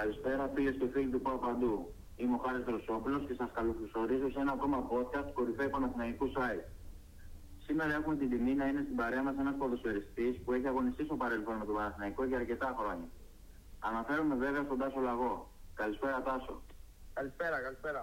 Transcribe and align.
Καλησπέρα 0.00 0.50
φίλε 0.54 0.72
και 0.80 0.88
φίλοι 0.92 1.10
του 1.14 1.20
Παπαντού. 1.20 1.74
Είμαι 2.16 2.34
ο 2.38 2.40
Χάρης 2.44 2.64
Δροσόπουλος 2.68 3.22
και 3.26 3.34
σας 3.40 3.50
καλωσορίζω 3.56 4.28
σε 4.30 4.40
ένα 4.44 4.52
ακόμα 4.52 4.78
podcast 4.90 5.28
κορυφαίου 5.36 5.70
Παναθηναϊκού 5.74 6.26
site. 6.36 6.64
Σήμερα 7.66 7.92
έχουμε 7.98 8.14
την 8.20 8.28
τιμή 8.30 8.54
να 8.60 8.64
είναι 8.68 8.82
στην 8.86 8.96
παρέα 9.00 9.22
μας 9.22 9.36
ένας 9.42 9.56
ποδοσφαιριστής 9.60 10.34
που 10.42 10.52
έχει 10.52 10.66
αγωνιστεί 10.72 11.02
στο 11.04 11.16
παρελθόν 11.22 11.56
με 11.60 11.64
τον 11.64 11.74
Παναθηναϊκό 11.74 12.24
για 12.24 12.38
αρκετά 12.42 12.68
χρόνια. 12.78 13.08
Αναφέρομαι 13.88 14.34
βέβαια 14.44 14.62
στον 14.66 14.78
Τάσο 14.78 15.00
Λαγό. 15.00 15.34
Καλησπέρα 15.80 16.22
Τάσο. 16.22 16.54
Καλησπέρα, 17.18 17.56
καλησπέρα. 17.66 18.02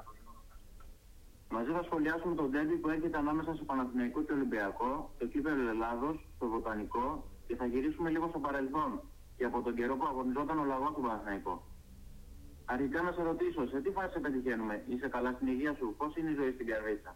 Μαζί 1.55 1.71
θα 1.77 1.83
σχολιάσουμε 1.87 2.35
τον 2.35 2.51
τέντη 2.51 2.75
που 2.81 2.89
έρχεται 2.89 3.17
ανάμεσα 3.17 3.51
στο 3.55 3.63
Παναθηναϊκό 3.63 4.19
και 4.23 4.33
Ολυμπιακό, 4.37 4.91
το 5.19 5.25
κύπελο 5.31 5.69
Ελλάδος, 5.69 6.15
το 6.39 6.45
Βοτανικό 6.47 7.07
και 7.47 7.55
θα 7.55 7.65
γυρίσουμε 7.65 8.09
λίγο 8.09 8.27
στο 8.27 8.39
παρελθόν 8.39 8.91
και 9.37 9.45
από 9.45 9.61
τον 9.61 9.75
καιρό 9.75 9.95
που 9.97 10.05
αγωνιζόταν 10.11 10.57
ο 10.59 10.65
λαγός 10.71 10.93
του 10.95 11.01
Παναθηναϊκού. 11.01 11.55
Αρχικά 12.69 13.01
να 13.01 13.11
σε 13.11 13.21
ρωτήσω, 13.21 13.67
σε 13.67 13.81
τι 13.81 13.89
φάση 13.89 14.19
πετυχαίνουμε, 14.19 14.83
είσαι 14.87 15.07
καλά 15.09 15.31
στην 15.31 15.47
υγεία 15.47 15.73
σου, 15.73 15.95
πώς 15.97 16.15
είναι 16.15 16.29
η 16.29 16.33
ζωή 16.33 16.51
στην 16.51 16.67
Καρδίτσα; 16.67 17.15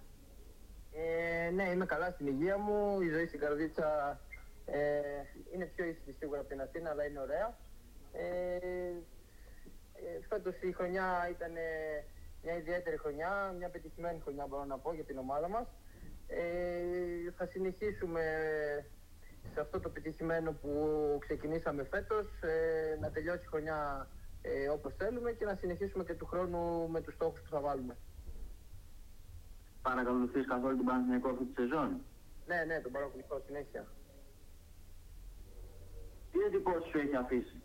Ε, 0.93 1.49
ναι, 1.49 1.69
είμαι 1.69 1.85
καλά 1.85 2.11
στην 2.11 2.27
υγεία 2.27 2.57
μου. 2.57 3.01
Η 3.01 3.09
ζωή 3.09 3.27
στην 3.27 3.39
Καρδίτσα 3.39 4.19
ε, 4.65 4.79
είναι 5.53 5.65
πιο 5.65 5.85
ήσυχη 5.85 6.11
σίγουρα 6.19 6.39
από 6.39 6.49
την 6.49 6.61
Αθήνα, 6.61 6.89
αλλά 6.89 7.05
είναι 7.05 7.19
ωραία. 7.19 7.57
Ε, 8.13 8.23
ε, 10.03 10.25
φέτος 10.29 10.61
η 10.61 10.71
χρονιά 10.71 11.27
ήταν 11.31 11.55
ε, 11.55 12.03
μια 12.43 12.57
ιδιαίτερη 12.57 12.97
χρονιά, 12.97 13.55
μια 13.57 13.69
πετυχημένη 13.69 14.19
χρονιά 14.23 14.45
μπορώ 14.47 14.65
να 14.65 14.77
πω 14.77 14.93
για 14.93 15.03
την 15.03 15.17
ομάδα 15.17 15.47
μας. 15.49 15.67
Ε, 16.27 17.31
θα 17.37 17.45
συνεχίσουμε 17.45 18.23
σε 19.53 19.59
αυτό 19.59 19.79
το 19.79 19.89
πετυχημένο 19.89 20.51
που 20.51 20.71
ξεκινήσαμε 21.19 21.83
φέτος, 21.83 22.27
ε, 22.41 22.97
να 22.99 23.11
τελειώσει 23.11 23.43
η 23.43 23.47
χρονιά 23.47 24.07
ε, 24.41 24.67
όπως 24.69 24.93
θέλουμε 24.97 25.31
και 25.31 25.45
να 25.45 25.55
συνεχίσουμε 25.55 26.03
και 26.03 26.13
του 26.13 26.25
χρόνου 26.25 26.89
με 26.89 27.01
τους 27.01 27.13
στόχους 27.13 27.39
που 27.41 27.49
θα 27.49 27.59
βάλουμε. 27.59 27.97
Παρακολουθείς 29.81 30.47
καθόλου 30.47 30.75
την 30.75 30.85
Παναθηναϊκό 30.85 31.29
αυτή 31.29 31.45
τη 31.45 31.61
σεζόν; 31.61 32.01
Ναι, 32.47 32.63
ναι, 32.67 32.79
τον 32.79 32.91
παρακολουθώ 32.91 33.41
συνέχεια. 33.45 33.87
Τι 36.31 36.39
εντυπώσεις 36.39 36.89
σου 36.89 36.97
έχει 36.97 37.15
αφήσει; 37.15 37.61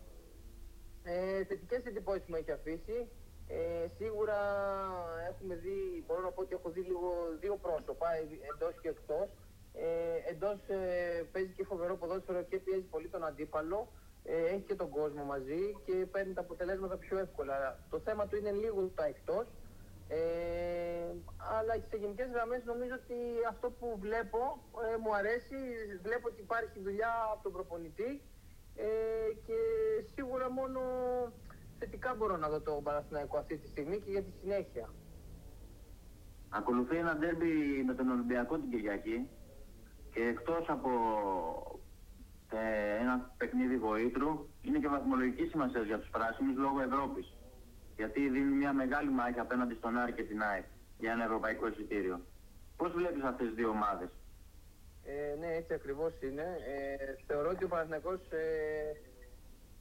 Ε, 1.03 1.43
θετικές 1.43 1.85
εντυπώσεις 1.85 2.27
μου 2.27 2.35
έχει 2.35 2.51
αφήσει. 2.51 3.07
Ε, 3.47 3.87
σίγουρα 3.97 4.39
έχουμε 5.29 5.55
δει, 5.55 6.03
μπορώ 6.07 6.21
να 6.21 6.29
πω 6.31 6.41
ότι 6.41 6.53
έχω 6.55 6.69
δει 6.69 6.81
λίγο 6.81 7.11
δύο 7.39 7.55
πρόσωπα, 7.61 8.07
ε, 8.13 8.27
εντός 8.53 8.73
και 8.81 8.89
εκτός. 8.89 9.29
Ε, 9.73 10.31
εντός 10.31 10.59
ε, 10.67 11.23
παίζει 11.31 11.51
και 11.53 11.63
φοβερό 11.63 11.95
ποδόσφαιρο 11.97 12.41
και 12.43 12.57
πιέζει 12.57 12.85
πολύ 12.93 13.07
τον 13.07 13.23
αντίπαλο. 13.25 13.87
Ε, 14.29 14.53
έχει 14.53 14.63
και 14.67 14.75
τον 14.75 14.89
κόσμο 14.89 15.23
μαζί 15.23 15.61
και 15.85 15.93
παίρνει 16.11 16.33
τα 16.33 16.41
αποτελέσματα 16.41 16.97
πιο 16.97 17.17
εύκολα. 17.17 17.79
Το 17.89 17.99
θέμα 17.99 18.27
του 18.27 18.35
είναι 18.35 18.51
λίγο 18.51 18.91
τα 18.95 19.05
εκτός. 19.05 19.47
Ε, 20.07 20.17
αλλά 21.37 21.73
σε 21.89 21.97
γενικές 21.97 22.29
γραμμές 22.33 22.63
νομίζω 22.65 22.93
ότι 23.03 23.15
αυτό 23.49 23.69
που 23.69 23.97
βλέπω 23.99 24.39
ε, 24.83 24.97
μου 25.03 25.15
αρέσει. 25.15 25.57
Βλέπω 26.01 26.27
ότι 26.27 26.41
υπάρχει 26.41 26.79
δουλειά 26.79 27.11
από 27.33 27.43
τον 27.43 27.51
προπονητή 27.51 28.21
ε, 28.75 28.87
και 29.45 29.57
σίγουρα 30.13 30.51
μόνο 30.51 30.81
θετικά 31.79 32.15
μπορώ 32.15 32.37
να 32.37 32.49
δω 32.49 32.61
το 32.61 32.81
Παναθηναϊκό 32.83 33.37
αυτή 33.37 33.57
τη 33.57 33.67
στιγμή 33.67 33.97
και 33.99 34.11
για 34.11 34.23
τη 34.23 34.31
συνέχεια. 34.41 34.89
Ακολουθεί 36.49 36.95
ένα 36.95 37.15
ντέρμπι 37.15 37.83
με 37.85 37.93
τον 37.93 38.09
Ολυμπιακό 38.09 38.55
την 38.55 38.69
Κυριακή 38.69 39.29
και 40.11 40.21
εκτός 40.21 40.69
από 40.69 40.89
ε, 42.51 43.01
ένας 43.01 43.19
παιχνίδι 43.37 43.77
βοήτρου 43.77 44.47
είναι 44.61 44.79
και 44.79 44.87
βαθμολογική 44.87 45.45
σημασία 45.45 45.81
για 45.81 45.99
τους 45.99 46.09
πράσινους 46.09 46.57
λόγω 46.57 46.81
Ευρώπης. 46.81 47.33
Γιατί 47.95 48.29
δίνει 48.29 48.53
μια 48.55 48.73
μεγάλη 48.73 49.09
μάχη 49.09 49.39
απέναντι 49.39 49.75
στον 49.75 49.97
Άρη 49.97 50.13
και 50.13 50.23
την 50.23 50.41
ΑΕΚ 50.41 50.65
για 50.97 51.11
ένα 51.11 51.23
ευρωπαϊκό 51.23 51.67
εισιτήριο. 51.67 52.21
Πώς 52.77 52.91
βλέπεις 52.91 53.23
αυτές 53.23 53.47
τις 53.47 53.55
δύο 53.55 53.69
ομάδες; 53.69 54.09
Ε, 55.05 55.35
ναι, 55.39 55.47
έτσι 55.55 55.73
ακριβώς 55.73 56.21
είναι. 56.21 56.41
Ε, 56.41 57.15
θεωρώ 57.27 57.49
ότι 57.49 57.63
ο 57.63 57.67
Παναθηναϊκός 57.67 58.19
ε, 58.31 58.45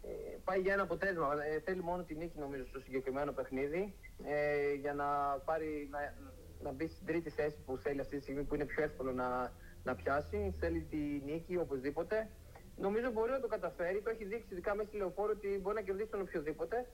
ε, 0.02 0.36
πάει 0.44 0.60
για 0.60 0.72
ένα 0.72 0.82
αποτέλεσμα. 0.82 1.44
Ε, 1.44 1.60
θέλει 1.60 1.82
μόνο 1.82 2.02
την 2.02 2.16
νίκη 2.18 2.38
νομίζω 2.38 2.64
στο 2.66 2.80
συγκεκριμένο 2.80 3.32
παιχνίδι 3.32 3.94
ε, 4.24 4.72
για 4.72 4.94
να, 4.94 5.04
πάρει, 5.44 5.88
να, 5.90 6.14
να 6.62 6.72
μπει 6.72 6.88
στην 6.88 7.06
τρίτη 7.06 7.30
θέση 7.30 7.56
που 7.66 7.76
θέλει 7.76 8.00
αυτή 8.00 8.16
τη 8.16 8.22
στιγμή 8.22 8.42
που 8.42 8.54
είναι 8.54 8.64
πιο 8.64 8.82
εύκολο 8.82 9.12
να, 9.12 9.52
να 9.84 9.94
πιάσει. 9.94 10.54
Θέλει 10.58 10.80
τη 10.80 10.96
νίκη 11.24 11.56
οπωσδήποτε. 11.56 12.28
Νομίζω 12.76 13.10
μπορεί 13.10 13.30
να 13.30 13.40
το 13.40 13.46
καταφέρει. 13.46 14.00
Το 14.02 14.10
έχει 14.10 14.24
δείξει 14.24 14.48
ειδικά 14.52 14.74
μέσα 14.74 14.88
στη 14.88 14.96
λεωφόρο 14.98 15.32
ότι 15.36 15.58
μπορεί 15.62 15.74
να 15.74 15.82
κερδίσει 15.82 16.10
τον 16.10 16.20
οποιοδήποτε. 16.20 16.86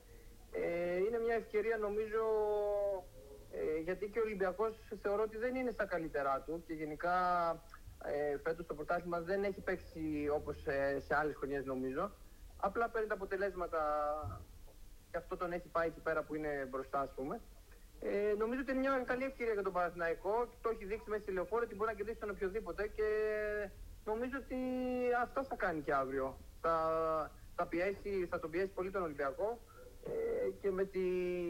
Ε, 0.53 0.97
είναι 0.97 1.19
μια 1.19 1.35
ευκαιρία 1.35 1.77
νομίζω 1.77 2.23
ε, 3.53 3.79
γιατί 3.79 4.09
και 4.09 4.19
ο 4.19 4.23
Ολυμπιακός 4.23 4.75
θεωρώ 5.03 5.23
ότι 5.23 5.37
δεν 5.37 5.55
είναι 5.55 5.71
στα 5.71 5.85
καλύτερά 5.85 6.43
του 6.47 6.63
και 6.67 6.73
γενικά 6.73 7.17
ε, 8.05 8.39
φέτος 8.43 8.67
το 8.67 8.75
πρωτάθλημα 8.75 9.21
δεν 9.21 9.45
έχει 9.45 9.61
παίξει 9.61 10.29
όπως 10.33 10.67
ε, 10.67 11.01
σε 11.01 11.15
άλλες 11.17 11.37
χρονιές 11.37 11.65
νομίζω. 11.65 12.11
Απλά 12.57 12.89
παίρνει 12.89 13.09
τα 13.09 13.15
αποτελέσματα 13.15 13.81
και 15.11 15.17
αυτό 15.17 15.37
τον 15.37 15.53
έχει 15.53 15.69
πάει 15.69 15.89
εκεί 15.89 16.01
πέρα 16.01 16.23
που 16.23 16.35
είναι 16.35 16.67
μπροστά 16.71 17.01
ας 17.01 17.11
πούμε. 17.15 17.41
Ε, 18.01 18.35
νομίζω 18.39 18.61
ότι 18.61 18.71
είναι 18.71 18.81
μια 18.81 19.03
καλή 19.07 19.25
ευκαιρία 19.25 19.53
για 19.53 19.63
τον 19.63 19.73
Παναθηναϊκό. 19.73 20.49
Το 20.63 20.69
έχει 20.69 20.85
δείξει 20.85 21.11
μέσα 21.11 21.23
στη 21.23 21.33
λεωφόρο 21.33 21.63
ότι 21.65 21.75
μπορεί 21.75 21.91
να 21.91 21.97
κερδίσει 21.97 22.19
τον 22.19 22.31
οποιοδήποτε 22.31 22.89
και 22.89 23.09
νομίζω 24.05 24.37
ότι 24.45 24.57
αυτό 25.23 25.45
θα 25.45 25.57
κάνει 25.57 25.81
και 25.81 25.95
αύριο. 25.95 26.39
Θα, 26.61 26.75
θα, 27.57 27.67
πιέσει, 27.67 28.27
θα 28.31 28.41
τον 28.41 28.51
πιέσει 28.51 28.73
πολύ 28.75 28.91
τον 28.91 29.03
Ολυμπιακό 29.03 29.59
ε, 30.07 30.51
και, 30.61 30.71
με 30.71 30.85
τη, 30.85 31.01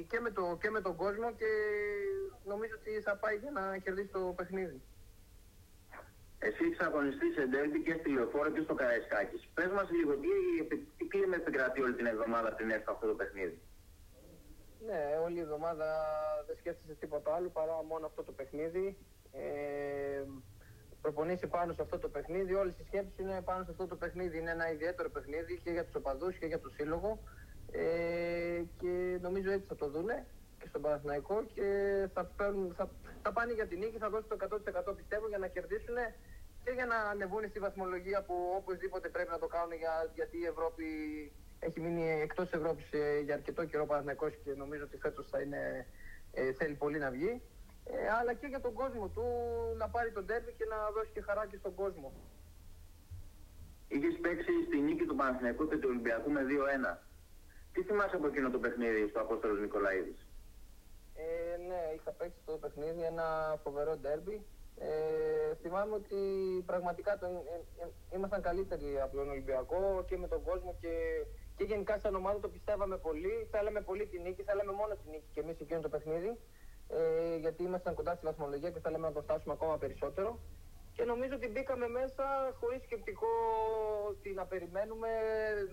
και, 0.08 0.20
με 0.20 0.30
το, 0.30 0.58
και 0.60 0.70
με 0.70 0.80
τον 0.80 0.96
κόσμο 0.96 1.32
και 1.32 1.50
νομίζω 2.44 2.74
ότι 2.80 3.00
θα 3.00 3.16
πάει 3.16 3.36
για 3.36 3.50
να 3.50 3.78
κερδίσει 3.78 4.08
το 4.08 4.32
παιχνίδι. 4.36 4.80
Εσύ 6.38 6.66
είσαι 6.66 6.84
αγωνιστή 6.84 7.32
σε 7.32 7.46
ντέρμπι 7.46 7.82
και 7.82 7.96
στη 8.00 8.08
λεωφόρο 8.10 8.50
και 8.50 8.60
στο 8.60 8.74
Καραϊσκάκης. 8.74 9.48
Πες 9.54 9.70
μας 9.76 9.90
λίγο, 9.90 10.12
τι, 10.16 10.28
τι 10.96 11.04
κλίμα 11.04 11.34
επικρατεί 11.34 11.82
όλη 11.82 11.94
την 11.94 12.06
εβδομάδα 12.06 12.52
πριν 12.54 12.70
έρθει 12.70 12.84
αυτό 12.88 13.06
το 13.06 13.14
παιχνίδι; 13.14 13.58
Ναι, 14.86 15.18
όλη 15.24 15.36
η 15.36 15.40
εβδομάδα 15.40 15.86
δεν 16.46 16.56
σκέφτεσαι 16.56 16.94
τίποτα 17.00 17.34
άλλο 17.34 17.48
παρά 17.48 17.82
μόνο 17.88 18.06
αυτό 18.06 18.22
το 18.22 18.32
παιχνίδι. 18.32 18.96
Ε, 19.32 20.22
προπονήσει 21.02 21.46
πάνω 21.46 21.72
σε 21.72 21.82
αυτό 21.82 21.98
το 21.98 22.08
παιχνίδι. 22.08 22.54
Όλες 22.54 22.74
οι 22.78 22.84
σκέψεις 22.86 23.18
είναι 23.18 23.40
πάνω 23.44 23.64
σε 23.64 23.70
αυτό 23.70 23.86
το 23.86 23.96
παιχνίδι. 23.96 24.38
Είναι 24.38 24.50
ένα 24.50 24.72
ιδιαίτερο 24.72 25.10
παιχνίδι 25.10 25.60
και 25.64 25.70
για 25.70 25.84
τους 25.84 25.94
οπαδούς 25.94 26.36
και 26.38 26.46
για 26.46 26.60
το 26.60 26.68
σύλλογο. 26.76 27.18
Ε, 27.72 28.62
και 28.80 29.18
νομίζω 29.20 29.50
έτσι 29.50 29.66
θα 29.68 29.76
το 29.76 29.88
δούνε 29.88 30.26
και 30.58 30.66
στον 30.68 30.82
Παναθηναϊκό 30.82 31.44
και 31.54 31.66
θα, 32.14 32.24
παίρνουν, 32.24 32.74
θα, 32.76 32.90
θα 33.22 33.32
πάνε 33.32 33.52
για 33.52 33.66
την 33.66 33.78
νίκη, 33.78 33.98
θα 33.98 34.10
δώσουν 34.10 34.28
το 34.28 34.36
100% 34.90 34.96
πιστεύω 34.96 35.28
για 35.28 35.38
να 35.38 35.46
κερδίσουν 35.46 35.96
και 36.64 36.70
για 36.70 36.86
να 36.86 36.96
ανεβούν 36.96 37.48
στη 37.48 37.58
βαθμολογία 37.58 38.22
που 38.22 38.34
οπωσδήποτε 38.56 39.08
πρέπει 39.08 39.30
να 39.30 39.38
το 39.38 39.46
κάνουν 39.46 39.72
για, 39.72 40.10
γιατί 40.14 40.36
η 40.38 40.46
Ευρώπη 40.46 40.86
έχει 41.58 41.80
μείνει 41.80 42.20
εκτός 42.20 42.52
Ευρώπης 42.52 42.92
ε, 42.92 43.20
για 43.24 43.34
αρκετό 43.34 43.64
καιρό 43.64 43.86
Παναθηναϊκός 43.86 44.32
και 44.44 44.52
νομίζω 44.56 44.84
ότι 44.84 44.96
φέτος 44.96 45.28
θα 45.30 45.40
είναι, 45.40 45.86
ε, 46.32 46.52
θέλει 46.52 46.74
πολύ 46.74 46.98
να 46.98 47.10
βγει. 47.10 47.42
Ε, 47.84 48.08
αλλά 48.18 48.32
και 48.34 48.46
για 48.46 48.60
τον 48.60 48.72
κόσμο 48.72 49.08
του 49.08 49.24
να 49.76 49.88
πάρει 49.88 50.12
τον 50.12 50.26
τέρμι 50.26 50.52
και 50.58 50.64
να 50.64 50.76
δώσει 50.94 51.10
και 51.14 51.20
χαρά 51.20 51.46
και 51.46 51.56
στον 51.56 51.74
κόσμο. 51.74 52.12
Είχες 53.88 54.18
παίξει 54.20 54.52
στη 54.66 54.80
νίκη 54.80 55.04
του 55.04 55.14
Παναθηναϊκού 55.14 55.68
και 55.68 55.76
του 55.76 55.88
Ολυμπιακού 55.90 56.30
με 56.30 56.42
2-1. 56.94 56.98
Τι 57.72 57.82
θυμάσαι 57.82 58.16
από 58.16 58.26
εκείνο 58.26 58.50
το 58.50 58.58
παιχνίδι 58.58 59.08
στο 59.08 59.20
Απόστολος 59.20 59.60
Νικολαίδης; 59.60 60.26
Ε, 61.14 61.56
ναι, 61.68 61.80
είχα 61.94 62.10
παίξει 62.10 62.40
το 62.44 62.52
παιχνίδι, 62.52 63.02
ένα 63.02 63.58
φοβερό 63.62 63.96
ντέρμπι. 63.96 64.46
Ε, 64.78 65.54
θυμάμαι 65.62 65.94
ότι 65.94 66.16
πραγματικά 66.66 67.18
τον, 67.18 67.30
ε, 67.36 67.82
ε, 67.82 68.16
ήμασταν 68.16 68.42
καλύτεροι 68.42 69.00
από 69.00 69.16
τον 69.16 69.28
Ολυμπιακό 69.30 70.04
και 70.08 70.16
με 70.16 70.28
τον 70.28 70.42
κόσμο 70.42 70.76
και, 70.80 70.92
και 71.56 71.64
γενικά 71.64 71.98
σαν 71.98 72.14
ομάδα 72.14 72.38
το 72.40 72.48
πιστεύαμε 72.48 72.96
πολύ. 72.96 73.48
Θέλαμε 73.50 73.80
πολύ 73.80 74.06
την 74.06 74.22
νίκη, 74.22 74.42
θέλαμε 74.42 74.72
μόνο 74.72 74.92
την 74.94 75.10
νίκη 75.10 75.28
και 75.34 75.40
εμείς 75.40 75.60
εκείνο 75.60 75.80
το 75.80 75.88
παιχνίδι. 75.88 76.38
Ε, 76.98 77.36
γιατί 77.36 77.62
ήμασταν 77.62 77.94
κοντά 77.94 78.14
στη 78.14 78.26
βαθμολογία 78.26 78.70
και 78.70 78.80
θέλαμε 78.80 79.06
να 79.06 79.12
το 79.12 79.22
φτάσουμε 79.22 79.52
ακόμα 79.52 79.78
περισσότερο. 79.78 80.38
Και 80.94 81.04
νομίζω 81.04 81.34
ότι 81.34 81.48
μπήκαμε 81.48 81.88
μέσα 81.88 82.54
χωρίς 82.60 82.82
σκεπτικό 82.82 83.26
ότι 84.08 84.30
να 84.32 84.44
περιμένουμε 84.44 85.08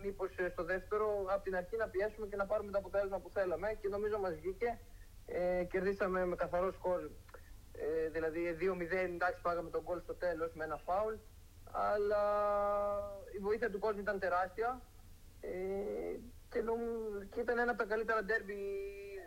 μήπως 0.03 0.29
στο 0.51 0.63
δεύτερο 0.63 1.25
από 1.33 1.43
την 1.43 1.55
αρχή 1.55 1.75
να 1.77 1.87
πιέσουμε 1.87 2.27
και 2.27 2.35
να 2.35 2.45
πάρουμε 2.45 2.71
το 2.71 2.77
αποτέλεσμα 2.77 3.19
που 3.19 3.29
θέλαμε 3.29 3.77
και 3.81 3.87
νομίζω 3.87 4.19
μας 4.19 4.35
βγήκε. 4.35 4.79
Ε, 5.25 5.63
κερδίσαμε 5.63 6.25
με 6.25 6.35
καθαρό 6.35 6.71
σκορ, 6.71 7.01
ε, 7.73 8.09
δηλαδή 8.09 8.57
2-0, 8.59 9.13
εντάξει 9.13 9.41
πάγαμε 9.41 9.69
τον 9.69 9.81
γκολ 9.81 10.01
στο 10.01 10.13
τέλος 10.13 10.53
με 10.53 10.63
ένα 10.63 10.77
φάουλ, 10.77 11.13
αλλά 11.71 12.23
η 13.35 13.39
βοήθεια 13.39 13.69
του 13.69 13.79
κόσμου 13.79 13.99
ήταν 13.99 14.19
τεράστια 14.19 14.81
ε, 15.41 15.49
και, 16.49 16.61
νομ, 16.61 16.79
και 17.29 17.39
ήταν 17.39 17.57
ένα 17.57 17.71
από 17.71 17.79
τα 17.79 17.85
καλύτερα 17.85 18.23
ντέρμπι. 18.23 18.61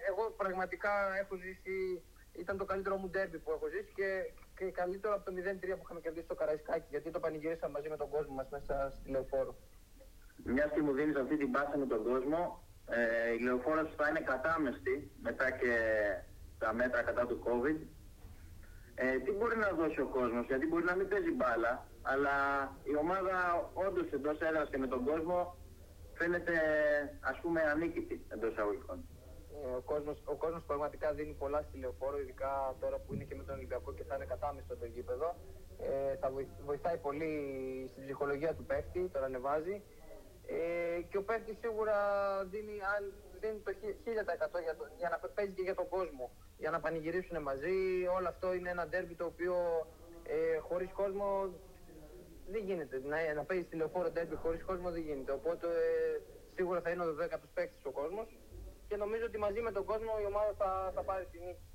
Εγώ 0.09 0.31
πραγματικά 0.37 0.93
έχω 1.23 1.35
ζήσει, 1.37 2.03
ήταν 2.33 2.57
το 2.57 2.65
καλύτερο 2.65 2.97
μου 2.97 3.09
ντέρμπι 3.09 3.39
που 3.39 3.51
έχω 3.51 3.67
ζήσει 3.69 3.93
και, 3.95 4.11
και 4.57 4.65
καλύτερο 4.81 5.15
από 5.15 5.25
το 5.25 5.33
0-3 5.37 5.77
που 5.77 5.85
είχαμε 5.85 6.01
κερδίσει 6.01 6.25
στο 6.25 6.35
Καραϊσκάκι, 6.35 6.87
γιατί 6.91 7.11
το 7.11 7.21
πανηγυρίσαμε 7.21 7.73
μαζί 7.73 7.89
με 7.89 7.97
τον 7.97 8.09
κόσμο 8.09 8.35
μας 8.35 8.49
μέσα 8.51 8.75
στη 8.97 9.11
λεωφόρο. 9.11 9.55
Μια 10.45 10.67
και 10.75 10.81
μου 10.83 10.93
δίνεις 10.93 11.17
αυτή 11.17 11.37
την 11.37 11.51
πάσα 11.51 11.77
με 11.79 11.87
τον 11.87 12.03
κόσμο, 12.05 12.41
Ε, 12.87 13.33
η 13.33 13.39
λεωφόρος 13.43 13.95
θα 13.97 14.09
είναι 14.09 14.21
κατάμεστη 14.21 15.11
μετά 15.23 15.51
και 15.51 15.73
τα 16.59 16.73
μέτρα 16.75 17.03
κατά 17.03 17.27
του 17.27 17.43
COVID. 17.47 17.79
Ε, 18.95 19.19
τι 19.19 19.31
μπορεί 19.31 19.57
να 19.57 19.71
δώσει 19.71 20.01
ο 20.01 20.07
κόσμος, 20.07 20.47
γιατί 20.47 20.67
μπορεί 20.67 20.85
να 20.85 20.95
μην 20.95 21.09
παίζει 21.09 21.33
μπάλα, 21.33 21.87
αλλά 22.03 22.37
η 22.83 22.97
ομάδα 22.97 23.37
όντως 23.75 24.11
εντός 24.13 24.41
έδρας 24.41 24.69
και 24.69 24.79
με 24.79 24.87
τον 24.87 25.05
κόσμο 25.05 25.57
φαίνεται 26.15 26.55
ας 27.21 27.41
πούμε 27.41 27.61
ανίκητη 27.61 28.27
εντός 28.29 28.57
αγωγικών. 28.57 29.09
Ε, 29.61 29.77
ο 29.77 29.81
κόσμος, 29.81 30.17
ο 30.25 30.35
κόσμος 30.35 30.63
πραγματικά 30.67 31.13
δίνει 31.13 31.33
πολλά 31.33 31.63
στη 31.63 31.79
λεωφόρο, 31.79 32.19
ειδικά 32.19 32.77
τώρα 32.81 32.97
που 32.99 33.15
είναι 33.15 33.25
και 33.25 33.35
με 33.35 33.43
τον 33.43 33.55
Ολυμπιακό 33.55 33.93
και 33.95 34.05
θα 34.05 34.15
είναι 34.15 34.25
κατάμεστο 34.25 34.77
το 34.77 34.87
γήπεδο. 34.87 35.35
Ε, 35.79 36.17
θα 36.17 36.33
βοηθάει 36.65 36.97
πολύ 36.97 37.33
στην 37.91 38.03
ψυχολογία 38.03 38.55
του 38.55 38.65
παίχτη, 38.65 39.09
τώρα 39.13 39.27
ανεβάζει. 39.27 39.83
Ε, 40.47 41.01
και 41.11 41.17
ο 41.17 41.23
παίχτης 41.23 41.57
σίγουρα 41.61 41.97
δίνει, 42.45 42.77
αν, 42.97 43.13
δίνει 43.41 43.59
το 43.59 43.73
1000% 44.59 44.63
για, 44.63 44.77
το, 44.77 44.85
για 44.97 45.09
να 45.09 45.29
παίζει 45.35 45.53
και 45.53 45.63
για 45.63 45.75
τον 45.75 45.89
κόσμο, 45.89 46.31
για 46.59 46.71
να 46.71 46.81
πανηγυρίσουν 46.81 47.43
μαζί. 47.43 47.77
Όλο 48.17 48.29
αυτό 48.29 48.55
είναι 48.55 48.71
ένα 48.71 48.87
ντέρμπι 48.87 49.15
το 49.15 49.25
οποίο 49.25 49.55
ε, 50.23 50.59
χωρίς 50.59 50.91
κόσμο 50.93 51.49
δεν 52.53 52.63
γίνεται. 52.63 53.03
Να, 53.05 53.35
να 53.35 53.45
παίζει 53.45 53.65
τηλεφόρο 53.65 54.11
ντέρμπι 54.11 54.35
χωρίς 54.35 54.63
κόσμο 54.65 54.91
δεν 54.91 55.03
γίνεται. 55.03 55.33
Οπότε 55.33 55.67
ε, 55.67 56.21
σίγουρα 56.55 56.81
θα 56.81 56.91
είναι 56.91 57.05
ο 57.05 57.15
12ο 57.21 57.49
παίκτης 57.55 57.85
ο 57.85 57.91
κόσμος 57.91 58.29
και 58.93 59.03
νομίζω 59.05 59.25
ότι 59.31 59.39
μαζί 59.47 59.61
με 59.67 59.73
τον 59.77 59.85
κόσμο 59.91 60.13
η 60.25 60.27
ομάδα 60.33 60.53
θα, 60.61 60.71
θα 60.95 61.03
πάρει 61.09 61.25
την 61.33 61.41
νίκη. 61.47 61.67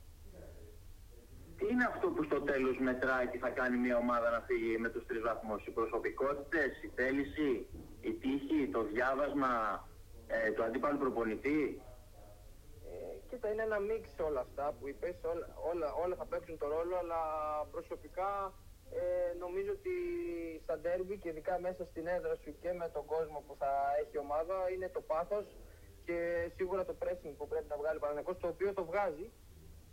Τι 1.57 1.65
είναι 1.71 1.85
αυτό 1.91 2.07
που 2.13 2.23
στο 2.29 2.39
τέλος 2.51 2.75
μετράει 2.87 3.27
και 3.31 3.39
θα 3.43 3.49
κάνει 3.59 3.77
μια 3.85 3.97
ομάδα 3.97 4.27
να 4.35 4.41
φύγει 4.47 4.77
με 4.83 4.89
τους 4.93 5.05
τρεις 5.05 5.21
βαθμούς. 5.29 5.65
Οι 5.65 5.71
προσωπικότητες, 5.79 6.71
η 6.87 6.89
θέληση, 6.97 7.49
η 8.09 8.11
τύχη, 8.21 8.59
το 8.75 8.81
διάβασμα 8.93 9.51
ε, 10.27 10.51
του 10.51 10.63
αντίπαλου 10.63 10.97
προπονητή; 11.03 11.61
Ε, 12.89 12.95
κοίτα, 13.29 13.47
είναι 13.51 13.63
ένα 13.69 13.79
μίξ 13.79 14.05
όλα 14.29 14.41
αυτά 14.47 14.65
που 14.75 14.87
είπες, 14.87 15.17
όλα, 15.31 15.47
όλα, 15.71 15.87
όλα 16.03 16.15
θα 16.15 16.25
παίξουν 16.31 16.57
το 16.57 16.67
ρόλο, 16.75 16.95
αλλά 17.01 17.21
προσωπικά 17.71 18.31
ε, 18.99 19.37
νομίζω 19.43 19.71
ότι 19.77 19.95
στα 20.63 20.75
ντέρμπι 20.79 21.15
και 21.17 21.29
ειδικά 21.29 21.59
μέσα 21.59 21.83
στην 21.85 22.07
έδρα 22.15 22.35
σου 22.41 22.51
και 22.61 22.71
με 22.81 22.87
τον 22.95 23.05
κόσμο 23.13 23.43
που 23.47 23.55
θα 23.61 23.71
έχει 24.01 24.15
η 24.15 24.23
ομάδα 24.25 24.55
είναι 24.73 24.89
το 24.97 25.01
πάθος 25.01 25.45
και 26.07 26.17
σίγουρα 26.55 26.85
το 26.85 26.95
pressing 27.01 27.33
που 27.37 27.47
πρέπει 27.47 27.67
να 27.69 27.77
βγάλει 27.81 27.99
ο 28.23 28.35
το 28.35 28.47
οποίο 28.47 28.73
το 28.73 28.83
βγάζει 28.85 29.27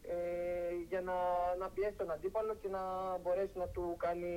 ε, 0.03 0.17
για 0.89 1.01
να, 1.01 1.17
να 1.59 1.67
πιέσει 1.75 1.97
τον 2.01 2.11
αντίπαλο 2.11 2.55
και 2.63 2.69
να 2.69 2.83
μπορέσει 3.23 3.59
να 3.63 3.67
του 3.75 3.97
κάνει 4.05 4.33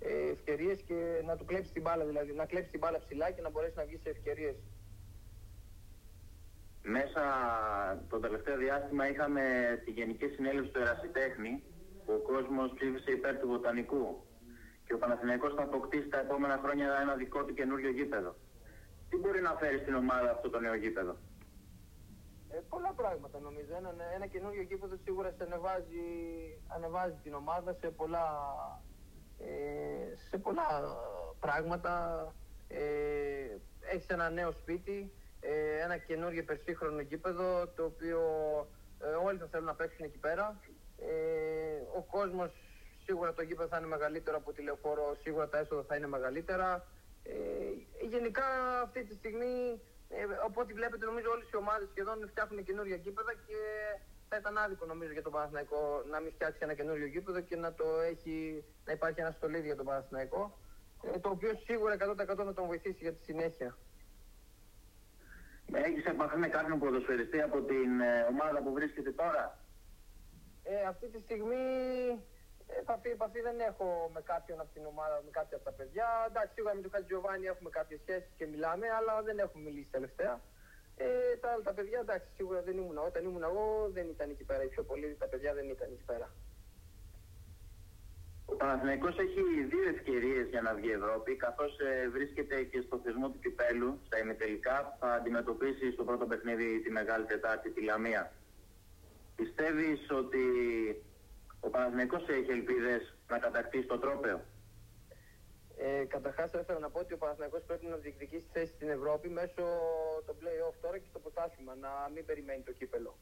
ε, 0.00 0.30
ευκαιρίες 0.30 0.78
και 0.88 0.98
να 1.26 1.36
του 1.36 1.44
κλέψει 1.44 1.72
την 1.72 1.82
μπάλα, 1.82 2.04
δηλαδή 2.04 2.32
να 2.32 2.46
κλέψει 2.46 2.70
την 2.70 2.80
μπάλα 2.80 2.98
ψηλά 2.98 3.30
και 3.30 3.42
να 3.42 3.50
μπορέσει 3.50 3.76
να 3.76 3.84
βγει 3.84 3.98
σε 4.02 4.10
ευκαιρίες. 4.10 4.56
Μέσα 6.82 7.22
το 8.08 8.18
τελευταίο 8.18 8.56
διάστημα 8.56 9.08
είχαμε 9.08 9.42
τη 9.84 9.90
Γενική 9.90 10.26
Συνέλευση 10.26 10.70
του 10.70 10.80
Ερασιτέχνη 10.80 11.62
που 12.04 12.12
ο 12.12 12.32
κόσμος 12.32 12.72
ψήφισε 12.74 13.10
υπέρ 13.10 13.38
του 13.38 13.48
Βοτανικού 13.48 14.24
και 14.86 14.94
ο 14.94 14.98
Παναθηναϊκός 14.98 15.54
θα 15.54 15.62
αποκτήσει 15.62 16.08
τα 16.08 16.18
επόμενα 16.18 16.60
χρόνια 16.62 16.98
ένα 17.02 17.14
δικό 17.14 17.44
του 17.44 17.54
καινούριο 17.54 17.90
γήπεδο. 17.90 18.36
Τι 19.08 19.16
μπορεί 19.16 19.40
να 19.40 19.54
φέρει 19.54 19.78
στην 19.78 19.94
ομάδα 19.94 20.30
αυτό 20.30 20.50
το 20.50 20.58
νέο 20.60 20.74
γήπεδο; 20.74 21.16
Ε, 22.50 22.60
πολλά 22.68 22.92
πράγματα 22.96 23.38
νομίζω. 23.40 23.74
Ένα, 23.76 23.94
ένα 24.14 24.26
καινούριο 24.26 24.62
γήπεδο 24.62 24.96
σίγουρα 25.04 25.34
σε 25.36 25.44
ανεβάζει, 25.44 26.04
ανεβάζει 26.66 27.16
την 27.22 27.34
ομάδα 27.34 27.76
σε 27.80 27.88
πολλά, 27.90 28.26
ε, 29.38 30.16
σε 30.28 30.38
πολλά 30.38 30.66
πράγματα. 31.40 31.92
Ε, 32.68 33.56
έχεις 33.92 34.06
ένα 34.06 34.30
νέο 34.30 34.52
σπίτι, 34.52 35.12
ε, 35.40 35.80
ένα 35.82 35.96
καινούριο 35.96 36.40
υπερσύγχρονο 36.40 37.00
γήπεδο 37.00 37.68
το 37.68 37.84
οποίο 37.84 38.20
ε, 38.98 39.06
όλοι 39.06 39.38
θα 39.38 39.46
θέλουν 39.50 39.66
να 39.66 39.74
παίξουν 39.74 40.04
εκεί 40.04 40.18
πέρα. 40.18 40.60
Ε, 40.98 41.96
ο 41.98 42.02
κόσμος 42.02 42.52
σίγουρα 43.04 43.32
το 43.32 43.42
γήπεδο 43.42 43.68
θα 43.68 43.78
είναι 43.78 43.86
μεγαλύτερο 43.86 44.36
από 44.36 44.52
τηλεφόρο, 44.52 45.16
σίγουρα 45.22 45.48
τα 45.48 45.58
έσοδα 45.58 45.82
θα 45.88 45.96
είναι 45.96 46.06
μεγαλύτερα. 46.06 46.86
Ε, 48.04 48.06
γενικά 48.06 48.46
αυτή 48.82 49.04
τη 49.04 49.14
στιγμή, 49.14 49.80
ε, 50.08 50.24
οπότε 50.46 50.72
βλέπετε 50.72 51.04
νομίζω 51.04 51.30
όλες 51.30 51.50
οι 51.50 51.56
ομάδες 51.56 51.88
σχεδόν 51.90 52.28
φτιάχνουν 52.28 52.64
καινούργια 52.64 52.96
γήπεδα 52.96 53.32
και 53.46 53.58
θα 54.28 54.36
ήταν 54.36 54.58
άδικο 54.58 54.84
νομίζω 54.86 55.12
για 55.12 55.22
τον 55.22 55.32
Παναθηναϊκό 55.32 56.02
να 56.10 56.20
μην 56.20 56.32
φτιάξει 56.32 56.58
ένα 56.62 56.74
καινούριο 56.74 57.06
γήπεδο 57.06 57.40
και 57.40 57.56
να, 57.56 57.74
το 57.74 57.84
έχει, 58.00 58.64
να 58.84 58.92
υπάρχει 58.92 59.20
ένα 59.20 59.30
στολίδι 59.30 59.66
για 59.66 59.76
τον 59.76 59.86
Παναθηναϊκό. 59.86 60.58
Ε, 61.02 61.18
το 61.18 61.28
οποίο 61.28 61.52
σίγουρα 61.64 61.94
100% 61.94 62.44
θα 62.48 62.54
τον 62.54 62.66
βοηθήσει 62.66 62.98
για 63.00 63.12
τη 63.12 63.24
συνέχεια. 63.24 63.76
Έχεις 65.72 66.04
επαφή 66.04 66.36
με 66.38 66.48
κάποιον 66.48 66.78
ποδοσφαιριστή 66.78 67.40
από 67.40 67.62
την 67.62 68.00
ε, 68.00 68.26
ομάδα 68.28 68.62
που 68.62 68.72
βρίσκεται 68.72 69.12
τώρα; 69.12 69.58
Ε, 70.62 70.82
αυτή 70.88 71.06
τη 71.08 71.18
στιγμή 71.20 71.64
επαφή, 72.66 73.08
επαφή 73.08 73.40
δεν 73.40 73.60
έχω 73.60 74.10
με 74.14 74.20
κάποιον 74.20 74.60
από 74.60 74.70
την 74.74 74.84
ομάδα, 74.86 75.22
με 75.24 75.30
κάποια 75.30 75.56
από 75.56 75.64
τα 75.64 75.72
παιδιά. 75.78 76.06
Εντάξει, 76.28 76.52
σίγουρα 76.54 76.74
με 76.74 76.80
τον 76.80 76.90
Χατζιωβάνι 76.94 77.46
έχουμε 77.46 77.70
κάποιες 77.70 78.00
σχέσεις 78.00 78.32
και 78.38 78.46
μιλάμε, 78.46 78.86
αλλά 78.98 79.22
δεν 79.22 79.38
έχουμε 79.38 79.62
μιλήσει 79.64 79.88
τελευταία. 79.90 80.40
Ε, 80.96 81.36
τα 81.40 81.48
άλλα 81.50 81.62
τα 81.62 81.72
παιδιά, 81.72 81.98
εντάξει, 82.00 82.28
σίγουρα 82.36 82.60
δεν 82.62 82.76
ήμουν. 82.76 82.98
Όταν 82.98 83.24
ήμουν 83.24 83.42
εγώ, 83.42 83.90
δεν 83.96 84.06
ήταν 84.08 84.30
εκεί 84.30 84.44
πέρα. 84.44 84.62
Οι 84.64 84.68
πιο 84.68 84.82
πολλοί 84.82 85.16
τα 85.18 85.26
παιδιά 85.26 85.54
δεν 85.54 85.68
ήταν 85.68 85.88
εκεί 85.92 86.04
πέρα. 86.04 86.28
Ο 88.46 88.54
Παναθηναϊκός 88.56 89.18
έχει 89.18 89.42
δύο 89.72 89.88
ευκαιρίες 89.94 90.48
για 90.48 90.62
να 90.62 90.74
βγει 90.74 90.90
Ευρώπη, 90.90 91.36
καθώς 91.36 91.78
ε, 91.78 92.08
βρίσκεται 92.08 92.62
και 92.62 92.80
στο 92.86 93.00
θεσμό 93.04 93.28
του 93.30 93.38
κυπέλου, 93.38 93.98
στα 94.06 94.18
ημιτελικά, 94.18 94.96
θα 95.00 95.12
αντιμετωπίσει 95.12 95.92
στο 95.92 96.04
πρώτο 96.04 96.26
παιχνίδι 96.26 96.80
τη 96.80 96.90
Μεγάλη 96.90 97.24
Τετάρτη, 97.24 97.70
τη 97.70 97.82
Λαμία. 97.82 98.32
Πιστεύεις 99.36 100.10
ότι 100.10 100.44
ο 101.64 101.68
Παναθηναϊκός 101.70 102.28
έχει 102.28 102.50
ελπίδες 102.50 103.14
να 103.28 103.38
κατακτήσει 103.38 103.86
το 103.86 103.98
τρόπαιο. 103.98 104.40
Ε, 105.76 106.04
Καταρχάς, 106.04 106.50
θα 106.50 106.58
ήθελα 106.58 106.78
να 106.78 106.90
πω 106.90 106.98
ότι 106.98 107.12
ο 107.14 107.18
Παναθηναϊκός 107.18 107.62
πρέπει 107.66 107.86
να 107.86 107.96
διεκδικήσει 107.96 108.46
θέση 108.52 108.72
στην 108.72 108.88
Ευρώπη 108.88 109.28
μέσω 109.28 109.64
των 110.26 110.34
play-off 110.40 110.74
τώρα 110.80 110.98
και 110.98 111.08
στο 111.10 111.18
πρωτάθλημα, 111.18 111.74
να 111.74 112.10
μην 112.14 112.24
περιμένει 112.24 112.62
το 112.62 112.72
κύπελο. 112.72 113.18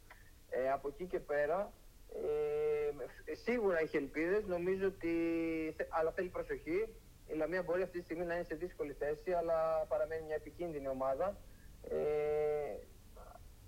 Ε, 0.51 0.71
από 0.71 0.89
εκεί 0.89 1.05
και 1.07 1.19
πέρα, 1.19 1.73
ε, 3.29 3.35
σίγουρα 3.45 3.79
έχει 3.79 3.97
ελπίδες. 3.97 4.45
Νομίζω 4.47 4.87
ότι. 4.87 5.15
αλλά 5.89 6.11
θέλει 6.11 6.29
προσοχή. 6.29 6.89
Η 7.27 7.35
Λαμία 7.35 7.63
μπορεί 7.63 7.83
αυτή 7.83 7.99
τη 7.99 8.05
στιγμή 8.05 8.25
να 8.25 8.35
είναι 8.35 8.45
σε 8.45 8.55
δύσκολη 8.55 8.93
θέση, 8.93 9.33
αλλά 9.33 9.87
παραμένει 9.89 10.23
μια 10.27 10.35
επικίνδυνη 10.35 10.89
ομάδα. 10.89 11.37
Ε, 11.89 11.97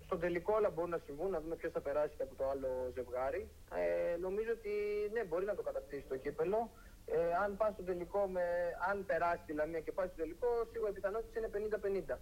στον 0.05 0.21
τελικό 0.21 0.53
όλα 0.59 0.71
μπορούν 0.71 0.91
να 0.91 1.01
συμβούν, 1.07 1.31
να 1.31 1.41
δούμε 1.41 1.57
ποιος 1.57 1.73
θα 1.73 1.81
περάσει 1.81 2.17
από 2.27 2.35
το 2.35 2.45
άλλο 2.53 2.71
ζευγάρι. 2.95 3.43
Ε, 3.81 4.17
νομίζω 4.27 4.51
ότι 4.59 4.73
ναι, 5.13 5.23
μπορεί 5.25 5.45
να 5.45 5.55
το 5.55 5.63
κατακτήσει 5.63 6.07
το 6.09 6.17
κύπελο. 6.17 6.71
Ε, 7.07 7.17
αν 7.45 7.57
πας 7.57 7.73
στο 7.73 7.83
τελικό, 7.83 8.21
με, 8.35 8.45
αν 8.91 8.97
περάσει 9.07 9.43
τη 9.47 9.53
Λαμία 9.53 9.81
και 9.81 9.93
πάει 9.93 10.07
στο 10.07 10.17
τελικό, 10.17 10.49
σίγουρα 10.71 10.91
οι 10.91 10.95
πιθανότητε 10.95 11.39
είναι 11.39 11.51
50-50. 12.13 12.19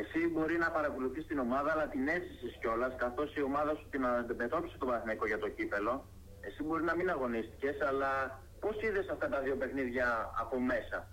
Εσύ 0.00 0.28
μπορεί 0.32 0.56
να 0.58 0.70
παρακολουθείς 0.70 1.26
την 1.26 1.38
ομάδα, 1.38 1.72
αλλά 1.72 1.86
την 1.88 2.08
αίσθηση 2.08 2.58
κιόλας, 2.60 2.94
καθώς 2.96 3.36
η 3.36 3.42
ομάδα 3.42 3.74
σου 3.74 3.86
την 3.90 4.06
αντιμετώπισε 4.06 4.76
το 4.78 4.86
Παναθηναϊκό 4.86 5.26
για 5.26 5.38
το 5.38 5.48
κύπελο. 5.48 6.04
Εσύ 6.40 6.62
μπορεί 6.62 6.82
να 6.84 6.96
μην 6.96 7.10
αγωνίστηκες, 7.10 7.80
αλλά 7.80 8.40
πώς 8.60 8.82
είδες 8.82 9.08
αυτά 9.08 9.28
τα 9.28 9.40
δύο 9.40 9.56
παιχνίδια 9.56 10.30
από 10.42 10.60
μέσα, 10.60 11.08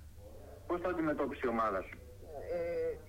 Πώς 0.68 0.82
το 0.82 0.90
αντιμετώπισε 0.90 1.42
η 1.46 1.50
ομάδα 1.50 1.82
σου; 1.82 1.98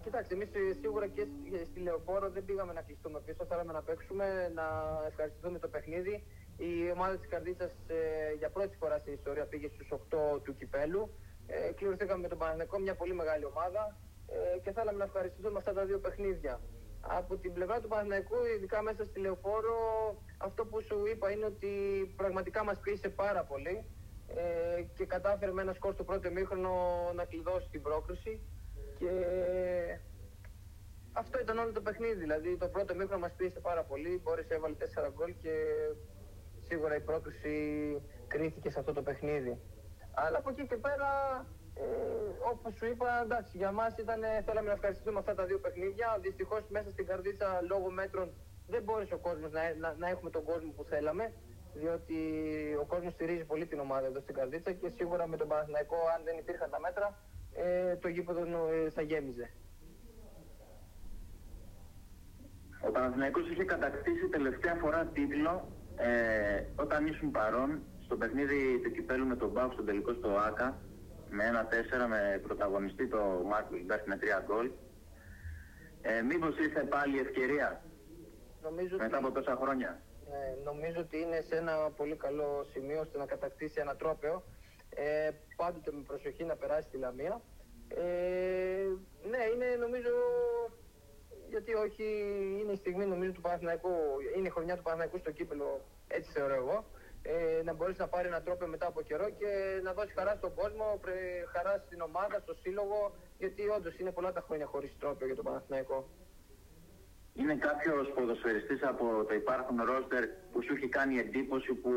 Ε, 0.03 0.05
κοιτάξτε, 0.05 0.35
εμείς 0.35 0.49
σίγουρα 0.81 1.07
και 1.07 1.27
στη 1.71 1.81
Λεωφόρο 1.81 2.31
δεν 2.31 2.45
πήγαμε 2.45 2.73
να 2.73 2.83
κλειστούμε 2.83 3.21
πίσω. 3.27 3.45
Θέλαμε 3.49 3.73
να 3.73 3.83
παίξουμε, 3.83 4.27
να 4.55 4.67
ευχαριστηθούμε 5.07 5.59
το 5.59 5.69
παιχνίδι. 5.69 6.25
Η 6.57 6.91
ομάδα 6.97 7.17
της 7.17 7.29
Καρδίτσα 7.29 7.65
ε, 7.65 7.99
για 8.39 8.51
πρώτη 8.51 8.77
φορά 8.77 8.99
στην 8.99 9.13
ιστορία 9.13 9.45
πήγε 9.47 9.69
στους 9.75 9.89
8 9.91 10.41
του 10.45 10.55
κυπέλου. 10.55 11.11
Ε, 11.47 11.73
κληρωθήκαμε 11.73 12.21
με 12.23 12.29
τον 12.29 12.39
Παναγενικό, 12.39 12.79
μια 12.79 12.95
πολύ 12.95 13.15
μεγάλη 13.15 13.45
ομάδα 13.45 13.97
ε, 14.27 14.59
και 14.59 14.73
θέλαμε 14.73 14.99
να 14.99 15.05
ευχαριστηθούμε 15.05 15.59
αυτά 15.59 15.73
τα 15.73 15.85
δύο 15.85 15.99
παιχνίδια. 15.99 16.61
Από 17.01 17.37
την 17.37 17.53
πλευρά 17.53 17.81
του 17.81 17.89
Παναθηναϊκού, 17.89 18.37
ειδικά 18.57 18.83
μέσα 18.83 19.05
στη 19.05 19.21
Λεωφόρο, 19.21 19.77
αυτό 20.37 20.65
που 20.67 20.83
σου 20.83 20.97
είπα 21.13 21.31
είναι 21.31 21.45
ότι 21.45 21.73
πραγματικά 22.17 22.65
μας 22.65 22.79
πίεσε 22.81 23.09
πάρα 23.09 23.43
πολύ 23.45 23.85
ε, 24.37 24.83
και 24.97 25.05
κατάφερε 25.05 25.53
με 25.53 25.63
ένα 25.63 25.73
σκορ 25.73 25.93
στο 25.95 26.05
πρώτο 26.05 26.31
μήχρονο 26.31 26.73
να 27.15 27.25
κλειδώσει 27.25 27.69
την 27.71 27.83
πρόκριση. 27.83 28.41
Και 29.03 29.99
αυτό 31.13 31.41
ήταν 31.41 31.59
όλο 31.59 31.73
το 31.73 31.81
παιχνίδι. 31.81 32.15
Δηλαδή 32.15 32.57
το 32.57 32.69
πρώτο 32.69 32.95
μήχρονο 32.95 33.21
μας 33.21 33.33
πίεσε 33.37 33.61
πάρα 33.61 33.83
πολύ. 33.83 34.21
Μπόρεσε 34.23 34.55
έβαλε 34.55 34.75
4 34.79 35.11
γκολ 35.15 35.35
και 35.43 35.55
σίγουρα 36.69 36.95
η 36.97 37.01
πρόκληση 37.01 37.55
κρίθηκε 38.29 38.71
σε 38.71 38.79
αυτό 38.79 38.93
το 38.93 39.03
παιχνίδι. 39.03 39.61
Αλλά 40.15 40.39
από 40.39 40.51
εκεί 40.51 40.67
και 40.67 40.77
πέρα, 40.77 41.11
ε, 41.75 41.85
όπως 42.53 42.75
σου 42.75 42.87
είπα, 42.87 43.09
εντάξει, 43.23 43.57
για 43.57 43.73
μας 43.73 43.97
ήταν, 43.99 44.21
θέλαμε 44.47 44.67
να 44.67 44.73
ευχαριστούμε 44.73 45.19
αυτά 45.19 45.35
τα 45.35 45.45
δύο 45.45 45.59
παιχνίδια. 45.59 46.19
Δυστυχώς 46.21 46.63
μέσα 46.69 46.91
στην 46.91 47.07
καρδίτσα 47.07 47.61
λόγω 47.71 47.91
μέτρων 47.91 48.29
δεν 48.69 48.83
μπόρεσε 48.83 49.15
ο 49.15 49.19
κόσμος 49.19 49.51
να, 49.53 49.63
να, 49.75 49.95
να 49.99 50.09
έχουμε 50.09 50.31
τον 50.31 50.45
κόσμο 50.45 50.71
που 50.77 50.85
θέλαμε. 50.85 51.33
Διότι 51.75 52.19
ο 52.81 52.85
κόσμος 52.85 53.13
στηρίζει 53.13 53.45
πολύ 53.45 53.67
την 53.67 53.79
ομάδα 53.81 54.07
εδώ 54.07 54.21
στην 54.21 54.35
Καρδίτσα 54.35 54.73
και 54.73 54.89
σίγουρα 54.97 55.27
με 55.27 55.37
τον 55.37 55.49
Παναθηναϊκό, 55.49 55.97
αν 56.17 56.21
δεν 56.25 56.39
υπήρχαν 56.39 56.71
τα 56.71 56.81
μέτρα, 56.81 57.07
ε, 57.55 57.97
το 57.97 58.09
γήπεδο 58.09 58.41
ε, 58.41 58.91
θα 58.91 59.03
γέμιζε. 59.03 59.51
Ο 62.87 62.91
Παναθηναϊκός 62.91 63.51
είχε 63.51 63.65
κατακτήσει 63.65 64.29
τελευταία 64.29 64.75
φορά 64.75 65.07
τίτλο 65.07 65.73
ε, 65.97 66.65
όταν 66.77 67.07
ήσουν 67.07 67.31
παρόν 67.31 67.83
στο 68.05 68.17
παιχνίδι 68.17 68.81
του 68.83 68.91
κυπέλου 68.91 69.27
με 69.27 69.37
τον 69.37 69.51
ΠΑΟΚ 69.51 69.73
στον 69.73 69.87
τελικό 69.87 70.13
στο 70.13 70.29
ΟΑΚΑ 70.29 70.81
με 71.31 71.45
ένα 71.45 71.69
4 71.69 71.73
με 72.09 72.41
πρωταγωνιστή 72.43 73.09
το 73.09 73.43
Μάρκους 73.47 73.75
Μπεργκ 73.75 74.07
με 74.07 74.19
3 74.21 74.25
γκολ. 74.47 74.71
Ε, 76.01 76.23
μήπως 76.23 76.59
ήρθε 76.59 76.81
πάλι 76.81 77.19
ευκαιρία 77.19 77.83
νομίζω 78.63 78.97
μετά 78.97 79.17
ότι... 79.17 79.27
από 79.27 79.35
τόσα 79.35 79.57
χρόνια; 79.57 80.03
Ε, 80.31 80.65
νομίζω 80.65 81.01
ότι 81.01 81.19
είναι 81.19 81.41
σε 81.41 81.57
ένα 81.57 81.91
πολύ 81.97 82.17
καλό 82.17 82.67
σημείο 82.73 83.01
ώστε 83.01 83.19
να 83.19 83.27
κατακτήσει 83.27 83.81
ανατρόπαιο. 83.81 84.43
Ε, 84.95 85.31
πάντοτε 85.57 85.93
με 85.93 86.03
προσοχή 86.07 86.45
να 86.45 86.57
περάσει 86.57 86.89
τη 86.89 86.97
Λαμία. 86.97 87.41
Ε, 87.89 88.87
ναι, 89.31 89.39
είναι 89.55 89.77
νομίζω, 89.79 90.15
γιατί 91.49 91.75
όχι, 91.75 92.05
είναι 92.61 92.73
η 92.73 92.77
στιγμή 92.77 93.07
νομίζω 93.07 93.33
του 93.33 93.41
Παναθηναϊκού, 93.41 93.95
είναι 94.37 94.47
η 94.47 94.51
χρονιά 94.51 94.77
του 94.77 94.83
Παναθηναϊκού 94.83 95.19
στο 95.19 95.31
κύπελο, 95.31 95.81
έτσι 96.09 96.31
θεωρώ 96.33 96.55
εγώ. 96.55 96.85
Ε, 97.23 97.63
να 97.65 97.73
μπορέσει 97.75 98.01
να 98.01 98.09
πάρει 98.09 98.29
ένα 98.29 98.43
τρόπο 98.43 98.67
μετά 98.67 98.87
από 98.87 99.03
καιρό 99.03 99.31
και 99.31 99.81
να 99.83 99.93
δώσει 99.93 100.13
χαρά 100.17 100.35
στον 100.35 100.55
κόσμο, 100.55 100.99
πρε- 101.01 101.47
χαρά 101.55 101.83
στην 101.87 102.01
ομάδα, 102.01 102.41
στο 102.43 102.55
σύλλογο, 102.55 103.15
γιατί 103.39 103.69
όντως 103.69 103.99
είναι 103.99 104.13
πολλά 104.13 104.33
τα 104.33 104.41
χρόνια 104.41 104.67
χωρίς 104.67 104.97
τρόπαιο 104.99 105.27
για 105.27 105.37
τον 105.37 105.45
Παναθηναϊκό. 105.45 106.09
Είναι 107.35 107.55
κάποιος 107.55 108.13
ποδοσφαιριστής 108.15 108.83
από 108.83 109.25
το 109.29 109.35
υπάρχον 109.35 109.77
ρόστερ 109.85 110.29
που 110.53 110.63
σου 110.63 110.75
έχει 110.75 110.89
κάνει 110.89 111.19
εντύπωση 111.19 111.73
που 111.75 111.93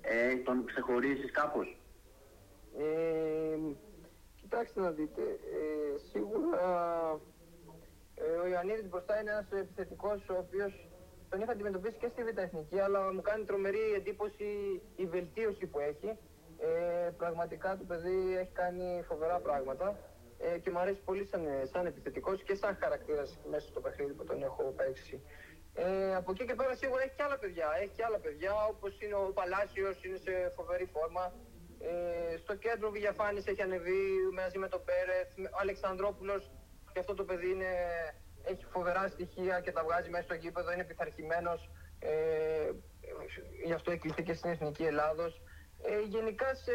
ε, 0.00 0.36
τον 0.36 0.64
ξεχωρίζεις 0.64 1.30
κάπως; 1.30 1.79
Ε, 2.78 3.56
κοιτάξτε 4.40 4.80
να 4.80 4.90
δείτε, 4.90 5.22
ε, 5.22 5.98
σίγουρα 6.10 6.60
ε, 8.14 8.22
ο 8.42 8.46
Ιωαννίδης 8.46 8.88
μπροστά 8.88 9.20
είναι 9.20 9.30
ένας 9.30 9.50
επιθετικός 9.52 10.28
ο 10.28 10.36
οποίος 10.38 10.88
τον 11.28 11.40
είχα 11.40 11.52
αντιμετωπίσει 11.52 11.96
και 11.98 12.08
στη 12.08 12.22
Β' 12.24 12.38
Εθνική, 12.38 12.78
αλλά 12.80 13.12
μου 13.12 13.22
κάνει 13.22 13.44
τρομερή 13.44 13.92
εντύπωση 13.96 14.44
η 14.96 15.06
βελτίωση 15.06 15.66
που 15.66 15.78
έχει. 15.78 16.18
Ε, 16.58 17.10
πραγματικά 17.16 17.76
το 17.76 17.84
παιδί 17.84 18.36
έχει 18.36 18.52
κάνει 18.52 19.04
φοβερά 19.08 19.38
πράγματα 19.38 19.98
ε, 20.38 20.58
και 20.58 20.70
μου 20.70 20.78
αρέσει 20.78 21.00
πολύ 21.04 21.24
σαν, 21.24 21.42
σαν 21.72 21.86
επιθετικός 21.86 22.42
και 22.42 22.54
σαν 22.54 22.76
χαρακτήρας 22.80 23.38
μέσα 23.50 23.68
στο 23.68 23.80
παιχνίδι 23.80 24.12
που 24.12 24.24
τον 24.24 24.42
έχω 24.42 24.62
παίξει. 24.62 25.22
Ε, 25.74 26.14
από 26.14 26.30
εκεί 26.30 26.44
και 26.44 26.54
πέρα 26.54 26.74
σίγουρα 26.74 27.02
έχει 27.02 27.14
και 27.16 27.22
άλλα 27.22 27.38
παιδιά. 27.38 27.68
Έχει 27.80 27.92
και 27.96 28.04
άλλα 28.04 28.18
παιδιά 28.18 28.52
όπως 28.72 29.00
είναι 29.00 29.14
ο 29.14 29.32
Παλάσιος, 29.38 30.04
είναι 30.04 30.16
σε 30.16 30.52
φοβερή 30.56 30.86
φόρμα. 30.94 31.32
Ε, 31.88 32.36
στο 32.36 32.54
κέντρο 32.54 32.88
ο 32.88 32.90
Βηγιαφάνης 32.90 33.46
έχει 33.46 33.62
ανεβεί 33.62 34.02
μαζί 34.34 34.58
με 34.58 34.68
τον 34.68 34.84
Πέρεθ. 34.84 35.28
Ο 35.38 35.58
Αλεξανδρόπουλος 35.60 36.50
και 36.92 36.98
αυτό 36.98 37.14
το 37.14 37.24
παιδί 37.24 37.50
είναι, 37.50 37.72
έχει 38.42 38.64
φοβερά 38.64 39.08
στοιχεία 39.08 39.60
και 39.60 39.72
τα 39.72 39.82
βγάζει 39.82 40.10
μέσα 40.10 40.24
στο 40.24 40.34
γήπεδο, 40.34 40.72
είναι 40.72 40.84
πειθαρχημένος. 40.84 41.70
Ε, 41.98 42.70
γι' 43.64 43.72
αυτό 43.72 43.90
εκλήθηκε 43.90 44.34
στην 44.34 44.50
Εθνική 44.50 44.84
Ελλάδος. 44.84 45.42
Ε, 45.82 46.00
γενικά 46.00 46.54
σε, 46.54 46.72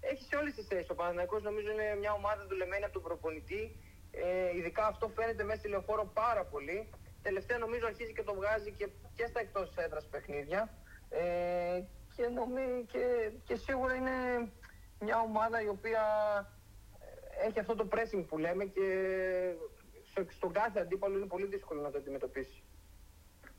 έχει 0.00 0.24
σε 0.24 0.36
όλες 0.36 0.54
τις 0.54 0.66
θέσεις. 0.66 0.90
Ο 0.90 0.94
Παναθηναϊκός 0.94 1.42
νομίζω 1.42 1.70
είναι 1.70 1.96
μια 1.98 2.12
ομάδα 2.12 2.46
δουλεμένη 2.46 2.84
από 2.84 2.92
τον 2.92 3.02
προπονητή. 3.02 3.62
Ε, 4.10 4.56
ειδικά 4.56 4.86
αυτό 4.86 5.08
φαίνεται 5.08 5.44
μέσα 5.44 5.58
στη 5.58 5.68
λεωφόρο 5.68 6.10
πάρα 6.14 6.44
πολύ. 6.44 6.90
Τελευταία 7.22 7.58
νομίζω 7.58 7.86
αρχίζει 7.86 8.12
και 8.12 8.22
το 8.22 8.34
βγάζει 8.34 8.70
και, 8.72 8.88
και 9.14 9.26
στα 9.26 9.40
εκτός 9.40 9.74
έδρας 9.76 10.06
παιχνίδια. 10.10 10.74
Ε, 11.10 11.82
και, 12.20 12.28
νομί, 12.28 12.84
και, 12.92 13.30
και 13.44 13.56
σίγουρα 13.56 13.94
είναι 13.94 14.16
μια 15.00 15.18
ομάδα 15.20 15.62
η 15.62 15.68
οποία 15.68 16.02
ε, 16.98 17.46
έχει 17.46 17.58
αυτό 17.60 17.74
το 17.74 17.88
pressing 17.92 18.24
που 18.28 18.38
λέμε 18.38 18.64
και 18.64 18.86
στο, 20.10 20.24
στον 20.28 20.52
κάθε 20.52 20.80
αντίπαλο 20.80 21.16
είναι 21.16 21.26
πολύ 21.26 21.46
δύσκολο 21.46 21.80
να 21.80 21.90
το 21.90 21.98
αντιμετωπίσει. 21.98 22.62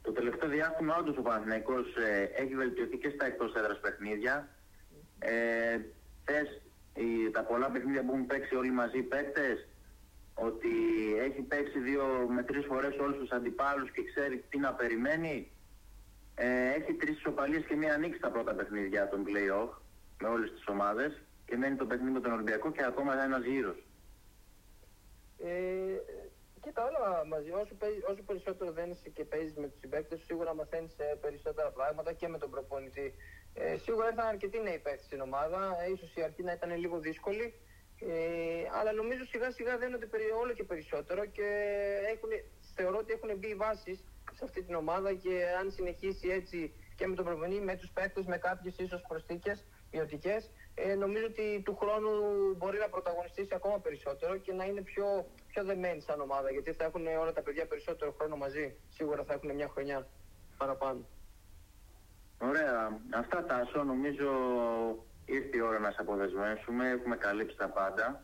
Το 0.02 0.12
τελευταίο 0.12 0.50
διάστημα 0.50 0.98
όντως 0.98 1.18
ο 1.18 1.22
Παναθηναϊκός 1.22 1.96
ε, 1.96 2.30
έχει 2.42 2.56
βελτιωθεί 2.56 2.98
και 2.98 3.10
στα 3.10 3.26
εκτός 3.26 3.54
έδρας 3.54 3.80
παιχνίδια. 3.80 4.50
Ε, 5.20 5.80
θες 6.26 6.62
οι, 6.96 7.32
τα 7.32 7.44
πολλά 7.44 7.72
παιχνίδια 7.72 8.06
που 8.06 8.12
έχουν 8.14 8.26
παίξει 8.26 8.56
όλοι 8.56 8.72
μαζί 8.72 8.98
οι 8.98 9.04
παίκτες 9.04 9.68
ότι 10.34 10.74
έχει 11.20 11.42
παίξει 11.42 11.80
δύο 11.80 12.04
με 12.30 12.44
τρεις 12.44 12.66
φορές 12.66 12.98
όλους 12.98 13.18
τους 13.18 13.32
αντιπάλους 13.32 13.92
και 13.92 14.04
ξέρει 14.04 14.44
τι 14.50 14.58
να 14.58 14.74
περιμένει; 14.74 15.52
Ε, 16.44 16.70
έχει 16.78 16.94
τρεις 16.94 17.18
ισοπαλίες 17.18 17.66
και 17.66 17.76
μία 17.76 17.98
νίκη 17.98 18.18
στα 18.18 18.32
πρώτα 18.32 18.54
παιχνίδια 18.54 19.08
των 19.10 19.26
play-off 19.28 19.70
με 20.22 20.28
όλες 20.28 20.52
τις 20.52 20.68
ομάδες 20.68 21.22
και 21.46 21.56
μένει 21.58 21.76
το 21.76 21.86
παιχνίδι 21.86 22.12
με 22.12 22.20
τον 22.20 22.32
Ολυμπιακό 22.32 22.72
και 22.72 22.84
ακόμα 22.86 23.24
ένας 23.24 23.44
γύρος. 23.44 23.78
Ε, 25.38 25.52
κοίτα, 26.62 26.86
όλα 26.86 27.26
μαζί. 27.26 27.52
Όσο, 27.52 27.74
παίζεις- 27.80 28.04
όσο 28.04 28.22
περισσότερο 28.24 28.72
δένεσαι 28.72 29.10
και 29.10 29.24
παίζεις 29.26 29.56
με 29.56 29.68
τους 29.68 29.80
συμπαίκτες, 29.80 30.22
σίγουρα 30.26 30.54
μαθαίνεις 30.56 30.96
περισσότερα 31.22 31.70
πράγματα 31.72 32.14
και 32.14 32.28
με 32.28 32.38
τον 32.38 32.50
προπονητή. 32.50 33.14
Ε, 33.54 33.78
σίγουρα 33.78 34.08
ήρθαν 34.08 34.28
αρκετοί 34.28 34.60
νέοι 34.62 34.80
παίκτες 34.80 35.06
στην 35.06 35.22
ομάδα. 35.22 35.78
Ε, 35.86 35.92
ίσως 35.92 36.16
η 36.16 36.24
αρχή 36.24 36.44
να 36.44 36.52
ήταν 36.52 36.76
λίγο 36.80 37.00
δύσκολη. 37.00 37.54
Ε, 38.00 38.64
αλλά 38.80 38.92
νομίζω 38.92 39.24
σιγά 39.26 39.52
σιγά 39.52 39.78
δένονται 39.78 40.06
περι- 40.06 40.34
όλο 40.42 40.54
και 40.54 40.64
περισσότερο 40.64 41.26
και 41.26 41.48
έχουν, 42.14 42.30
θεωρώ 42.76 42.98
ότι 42.98 43.14
έχουν 43.14 43.38
μπει 43.38 43.48
οι 43.48 43.56
βάσεις 43.56 44.04
σε 44.42 44.48
αυτή 44.50 44.64
την 44.64 44.76
ομάδα 44.76 45.14
και 45.14 45.34
αν 45.60 45.72
συνεχίσει 45.72 46.28
έτσι 46.30 46.74
και 46.96 47.08
με 47.08 47.16
τον 47.16 47.26
προπονητή, 47.26 47.62
με 47.62 47.76
τους 47.76 47.90
παίκτες, 47.90 48.26
με 48.26 48.38
κάποιες 48.38 48.78
ίσως 48.78 49.02
προσθήκες 49.08 49.66
ποιοτικές, 49.92 50.50
ε, 50.76 50.96
νομίζω 50.96 51.26
ότι 51.26 51.62
του 51.66 51.76
χρόνου 51.76 52.12
μπορεί 52.58 52.78
να 52.78 52.90
πρωταγωνιστήσει 52.90 53.54
ακόμα 53.56 53.80
περισσότερο 53.80 54.38
και 54.38 54.54
να 54.54 54.66
είναι 54.66 54.82
πιο, 54.82 55.06
πιο 55.48 55.64
δεμένη 55.64 56.02
σαν 56.02 56.22
ομάδα. 56.22 56.52
Γιατί 56.52 56.72
θα 56.74 56.84
έχουν 56.84 57.08
όλα 57.08 57.34
τα 57.34 57.42
παιδιά 57.42 57.66
περισσότερο 57.68 58.16
χρόνο 58.18 58.36
μαζί. 58.36 58.76
Σίγουρα 58.90 59.24
θα 59.24 59.34
έχουν 59.34 59.56
μια 59.56 59.70
χρονιά 59.74 60.08
παραπάνω. 60.58 61.02
Ωραία. 62.40 63.00
Αυτά 63.16 63.46
Τάσο. 63.46 63.84
Νομίζω 63.84 64.30
ήρθε 65.26 65.58
η 65.58 65.60
ώρα 65.60 65.80
να 65.80 65.92
σε 65.92 65.98
αποδεσμεύσουμε. 66.00 66.90
Έχουμε 66.90 67.16
καλύψει 67.16 67.58
τα 67.58 67.70
πάντα. 67.70 68.24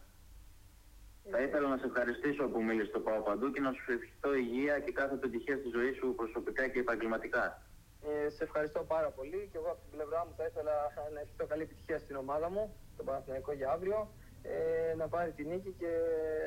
Θα 1.31 1.41
ήθελα 1.41 1.67
να 1.67 1.77
σε 1.77 1.85
ευχαριστήσω 1.85 2.43
που 2.51 2.63
μίλησες 2.63 2.87
στο 2.87 2.99
Πάω 2.99 3.21
Παντού 3.21 3.51
και 3.51 3.61
να 3.67 3.71
σου 3.71 3.91
ευχηθώ 3.91 4.33
υγεία 4.33 4.79
και 4.79 4.91
κάθε 4.91 5.13
επιτυχία 5.13 5.57
στη 5.57 5.69
ζωή 5.77 5.91
σου 5.93 6.13
προσωπικά 6.15 6.67
και 6.67 6.79
επαγγελματικά. 6.79 7.61
Ε, 8.07 8.29
σε 8.29 8.43
ευχαριστώ 8.43 8.81
πάρα 8.83 9.09
πολύ 9.09 9.49
και 9.51 9.57
εγώ 9.57 9.69
από 9.73 9.81
την 9.81 9.91
πλευρά 9.95 10.19
μου 10.25 10.33
θα 10.37 10.45
ήθελα 10.45 10.73
να 11.13 11.19
ευχηθώ 11.19 11.45
καλή 11.45 11.61
επιτυχία 11.61 11.99
στην 11.99 12.15
ομάδα 12.15 12.49
μου, 12.49 12.63
τον 12.97 13.05
Παναθηναϊκό 13.05 13.51
για 13.53 13.69
αύριο, 13.71 13.99
ε, 14.43 14.95
να 14.95 15.07
πάρει 15.07 15.31
τη 15.31 15.43
νίκη 15.45 15.71
και 15.81 15.91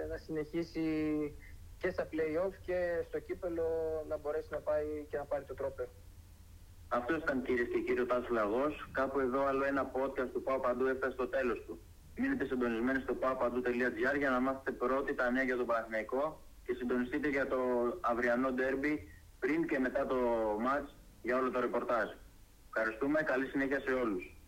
να 0.09 0.17
συνεχίσει 0.17 0.85
και 1.79 1.91
στα 1.91 2.09
play-off 2.13 2.55
και 2.67 3.05
στο 3.09 3.19
κύπελο 3.19 3.69
να 4.09 4.17
μπορέσει 4.19 4.49
να 4.51 4.59
πάει 4.59 5.07
και 5.11 5.17
να 5.17 5.25
πάρει 5.25 5.45
το 5.45 5.55
τρόπαιο. 5.55 5.89
Αυτός 6.89 7.23
ήταν 7.23 7.43
κυρίε 7.43 7.65
και 7.65 7.81
κύριοι 7.81 8.01
ο 8.01 8.07
Τάσος 8.07 8.31
Λαγός. 8.31 8.89
Κάπου 8.93 9.21
εδώ 9.21 9.47
άλλο 9.47 9.65
ένα 9.65 9.91
podcast 9.95 10.31
του 10.33 10.43
Πάω 10.43 10.61
Παντού 10.61 10.87
έφτασε 10.87 11.13
στο 11.13 11.29
τέλος 11.29 11.65
του. 11.67 11.81
Μείνετε 12.17 12.45
συντονισμένοι 12.45 13.01
στο 13.01 13.17
paopandou.gr 13.21 14.19
για 14.19 14.31
να 14.31 14.41
μάθετε 14.41 14.71
πρώτοι 14.71 15.15
τα 15.15 15.31
νέα 15.31 15.43
για 15.43 15.57
τον 15.57 15.67
Παναθηναϊκό 15.67 16.41
και 16.65 16.75
συντονιστείτε 16.75 17.29
για 17.29 17.47
το 17.47 17.59
αυριανό 18.01 18.51
ντέρμπι 18.53 19.09
πριν 19.39 19.67
και 19.67 19.79
μετά 19.79 20.07
το 20.07 20.17
match 20.67 20.89
για 21.23 21.37
όλο 21.37 21.51
το 21.51 21.61
ρεπορτάζ. 21.61 22.09
Ευχαριστούμε. 22.67 23.23
Καλή 23.23 23.47
συνέχεια 23.47 23.81
σε 23.81 23.93
όλους. 23.93 24.40